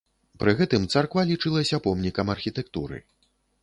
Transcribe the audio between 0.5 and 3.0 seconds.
гэтым царква лічылася помнікам архітэктуры.